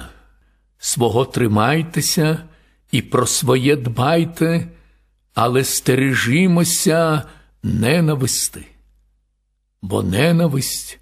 свого 0.78 1.24
тримайтеся 1.24 2.48
і 2.90 3.02
про 3.02 3.26
своє 3.26 3.76
дбайте, 3.76 4.68
але 5.34 5.64
стережімося 5.64 7.22
ненависти, 7.62 8.66
бо 9.82 10.02
ненависть 10.02 10.98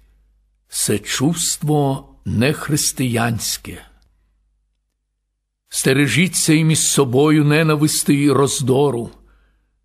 це 0.67 0.99
чувство 0.99 2.14
нехристиянське. 2.25 3.85
Стережіться 5.69 6.53
і 6.53 6.63
між 6.63 6.79
собою 6.79 7.45
ненависти 7.45 8.21
і 8.21 8.31
роздору, 8.31 9.09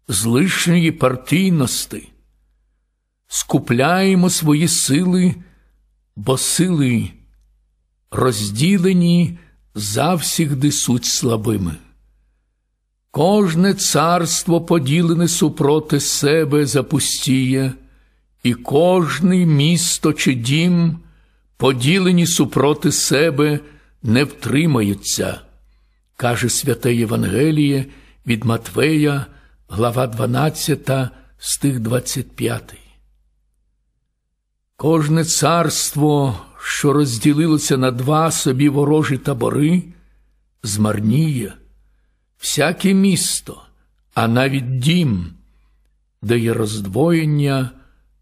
злишньої 0.08 0.92
партійності. 0.92 2.08
Скупляємо 3.28 4.30
свої 4.30 4.68
сили, 4.68 5.34
бо 6.16 6.38
сили 6.38 7.10
розділені 8.10 9.38
завсігди 9.74 10.72
суть 10.72 11.04
слабими. 11.04 11.76
Кожне 13.10 13.74
царство 13.74 14.60
поділене 14.60 15.28
супроти 15.28 16.00
себе 16.00 16.66
запустіє, 16.66 17.72
і 18.42 18.54
кожне 18.54 19.46
місто 19.46 20.12
чи 20.12 20.34
дім, 20.34 20.98
поділені 21.60 22.26
супроти 22.26 22.92
себе, 22.92 23.60
не 24.02 24.24
втримаються, 24.24 25.40
каже 26.16 26.48
святе 26.48 26.94
Євангеліє 26.94 27.86
від 28.26 28.44
Матвея, 28.44 29.26
глава 29.68 30.06
12, 30.06 30.90
стих 31.38 31.80
25. 31.80 32.74
Кожне 34.76 35.24
царство, 35.24 36.40
що 36.62 36.92
розділилося 36.92 37.76
на 37.76 37.90
два 37.90 38.30
собі 38.30 38.68
ворожі 38.68 39.18
табори, 39.18 39.82
змарніє 40.62 41.52
всяке 42.38 42.94
місто, 42.94 43.62
а 44.14 44.28
навіть 44.28 44.78
дім, 44.78 45.32
де 46.22 46.38
є 46.38 46.52
роздвоєння, 46.52 47.70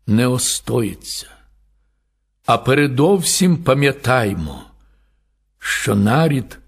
не 0.07 0.27
остоїться. 0.27 1.38
А 2.49 2.59
передовсім 2.59 3.57
пам'ятаймо, 3.57 4.63
що 5.59 5.95
нарід 5.95 6.59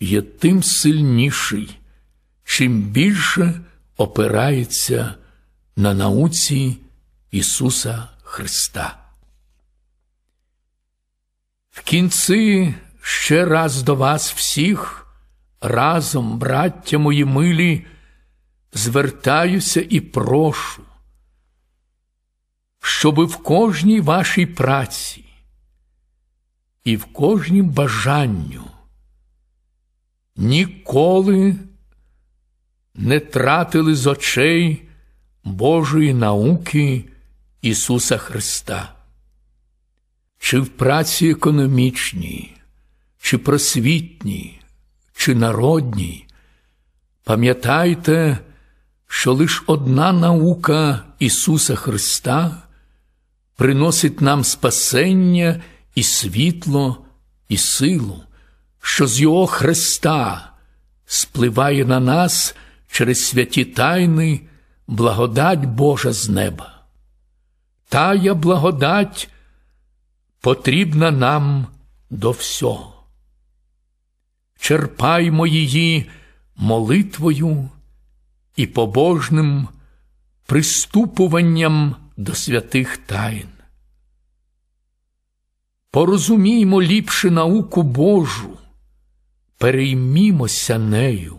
є 0.00 0.22
тим 0.22 0.62
сильніший, 0.62 1.78
чим 2.44 2.82
більше 2.82 3.60
опирається 3.96 5.14
на 5.76 5.94
науці 5.94 6.76
Ісуса 7.30 8.08
Христа. 8.22 8.98
В 11.70 11.82
кінці 11.82 12.74
ще 13.00 13.44
раз 13.44 13.82
до 13.82 13.94
вас 13.94 14.32
всіх, 14.32 15.06
разом, 15.60 16.38
браття 16.38 16.98
мої 16.98 17.24
милі, 17.24 17.86
звертаюся 18.72 19.86
і 19.90 20.00
прошу, 20.00 20.82
щоби 22.82 23.24
в 23.24 23.36
кожній 23.36 24.00
вашій 24.00 24.46
праці 24.46 25.24
і 26.84 26.96
в 26.96 27.04
кожнім 27.04 27.68
бажанню. 27.68 28.64
Ніколи 30.36 31.56
не 32.94 33.20
тратили 33.20 33.94
з 33.94 34.06
очей 34.06 34.82
Божої 35.44 36.14
науки 36.14 37.04
Ісуса 37.62 38.16
Христа. 38.18 38.94
Чи 40.38 40.60
в 40.60 40.68
праці 40.68 41.28
економічній, 41.28 42.56
чи 43.20 43.38
просвітній, 43.38 44.60
чи 45.14 45.34
народній, 45.34 46.26
пам'ятайте, 47.24 48.38
що 49.06 49.32
лише 49.32 49.62
одна 49.66 50.12
наука 50.12 51.04
Ісуса 51.18 51.74
Христа 51.74 52.62
приносить 53.56 54.20
нам 54.20 54.44
спасення 54.44 55.62
і 55.94 56.02
світло, 56.02 57.04
і 57.48 57.56
силу, 57.56 58.22
що 58.82 59.06
з 59.06 59.20
Його 59.20 59.46
Христа 59.46 60.52
спливає 61.06 61.84
на 61.84 62.00
нас 62.00 62.54
через 62.90 63.24
святі 63.26 63.64
тайни 63.64 64.40
благодать 64.86 65.64
Божа 65.64 66.12
з 66.12 66.28
неба. 66.28 66.82
Тая 67.88 68.34
благодать 68.34 69.28
потрібна 70.40 71.10
нам 71.10 71.66
до 72.10 72.30
всього. 72.30 73.04
Черпаймо 74.58 75.46
її 75.46 76.10
молитвою 76.56 77.68
і 78.56 78.66
побожним 78.66 79.68
приступуванням 80.46 81.96
до 82.16 82.34
святих 82.34 82.96
тайн. 82.96 83.48
Порозуміймо 85.90 86.82
ліпше 86.82 87.30
науку 87.30 87.82
Божу, 87.82 88.50
переймімося 89.58 90.78
нею, 90.78 91.36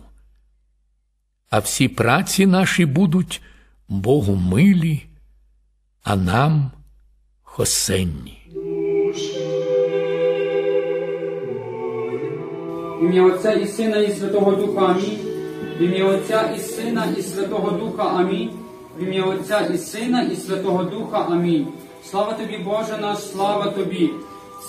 а 1.50 1.58
всі 1.58 1.88
праці 1.88 2.46
наші 2.46 2.86
будуть 2.86 3.42
Богу 3.88 4.34
милі, 4.34 5.02
а 6.02 6.16
нам 6.16 6.70
хосенні. 7.42 8.38
Ім'я 13.02 13.22
Отця 13.22 13.52
і 13.52 13.66
Сина, 13.66 13.96
і 13.96 14.12
Святого 14.12 14.52
Духа 14.52 14.86
Амінь. 14.86 15.18
В 15.78 15.82
ім'я 15.82 16.04
Отця 16.04 16.42
і 16.42 16.58
Сина, 16.60 17.06
і 17.18 17.22
Святого 17.22 17.70
Духа 17.70 18.02
Амінь. 18.02 18.50
В 18.98 19.02
ім'я 19.02 19.24
Отця 19.24 19.60
і 19.60 19.78
Сина, 19.78 20.22
і 20.22 20.36
Святого 20.36 20.84
Духа 20.84 21.18
Амінь. 21.18 21.68
Слава 22.10 22.32
тобі, 22.32 22.58
Боже 22.58 22.98
наш, 23.00 23.18
слава 23.18 23.70
тобі. 23.70 24.10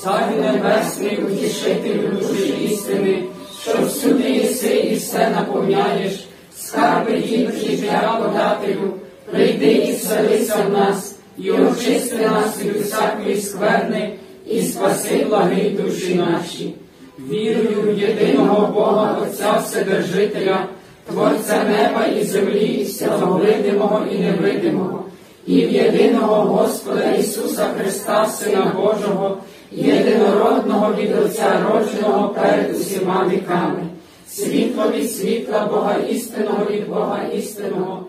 Царю 0.03 0.41
Небесний, 0.41 1.17
утішителю 1.17 2.07
душі 2.07 2.67
істини, 2.71 3.23
що 3.61 3.85
всюди 3.85 4.31
єси 4.31 4.67
і 4.67 4.95
все 4.95 5.29
наповняєш, 5.29 6.27
скарби 6.57 7.19
дім 7.19 7.51
життя 7.51 8.19
подателю, 8.21 8.93
прийди 9.31 9.71
і 9.71 9.93
вселися 9.93 10.55
в 10.67 10.71
нас, 10.71 11.15
і 11.37 11.51
очисти 11.51 12.17
нас 12.17 12.61
від 12.61 12.81
усякої 12.81 13.41
скверни, 13.41 14.13
і 14.47 14.61
спаси 14.61 15.25
благи 15.29 15.69
душі 15.69 16.15
наші. 16.15 16.73
Вірую 17.19 17.81
в 17.81 17.99
єдиного 17.99 18.67
Бога 18.67 19.17
Отця 19.23 19.57
Вседержителя, 19.57 20.65
Творця 21.11 21.63
неба 21.63 22.05
і 22.05 22.23
землі, 22.23 22.83
всього 22.83 23.37
видимого 23.37 24.05
і 24.11 24.19
невидимого, 24.19 25.05
і 25.47 25.65
в 25.65 25.71
єдиного 25.71 26.35
Господа 26.35 27.11
Ісуса 27.11 27.65
Христа, 27.77 28.25
Сина 28.25 28.73
Божого, 28.75 29.37
єдинородного 29.75 30.93
від 30.93 31.15
Отця 31.19 31.65
родженого 31.69 32.29
перед 32.29 32.75
усіма 32.75 33.27
віками, 33.27 33.83
світло 34.29 34.91
від 34.91 35.11
світла 35.11 35.67
Бога 35.71 35.95
істинного 36.09 36.65
від 36.71 36.89
Бога 36.89 37.19
істинного. 37.33 38.05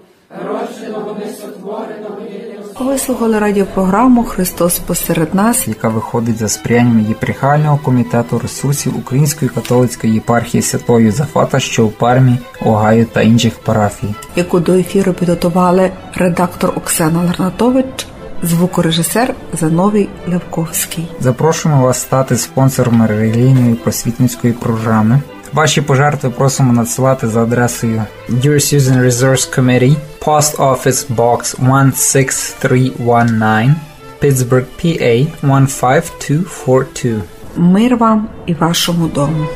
Ви 2.80 2.98
слухали 2.98 3.38
радіопрограму 3.38 4.24
Христос 4.24 4.78
посеред 4.78 5.34
нас. 5.34 5.68
яка 5.68 5.88
виходить 5.88 6.38
за 6.38 6.48
сприянням 6.48 7.06
єпархіального 7.08 7.78
комітету 7.84 8.38
ресурсів 8.38 8.98
Української 8.98 9.48
католицької 9.48 10.14
єпархії 10.14 10.62
Святого 10.62 11.00
Юзафата, 11.00 11.60
що 11.60 11.86
у 11.86 11.88
Пармі, 11.88 12.38
Огайо 12.60 13.04
та 13.04 13.22
інших 13.22 13.58
парафій. 13.58 14.14
яку 14.36 14.60
до 14.60 14.72
ефіру 14.72 15.12
підготували 15.12 15.90
редактор 16.14 16.72
Оксана 16.76 17.22
Ларнатович, 17.22 18.06
звукорежисер 18.46 19.34
Зановій 19.52 20.08
Лявковський. 20.28 21.06
Запрошуємо 21.20 21.82
вас 21.82 22.00
стати 22.00 22.36
спонсором 22.36 23.06
релігійної 23.06 23.74
просвітницької 23.74 24.52
програми. 24.52 25.20
Ваші 25.52 25.80
пожертви 25.80 26.30
просимо 26.30 26.72
надсилати 26.72 27.28
за 27.28 27.42
адресою 27.42 28.02
Dear 28.30 28.54
Susan 28.54 29.04
Resource 29.04 29.58
Committee, 29.58 29.96
Post 30.20 30.56
Office 30.56 31.14
Box 31.16 31.56
16319, 31.94 33.70
Pittsburgh, 34.22 34.66
PA 34.84 35.26
15242. 35.42 37.22
Мир 37.56 37.96
вам 37.96 38.28
і 38.46 38.54
вашому 38.54 39.08
дому. 39.08 39.46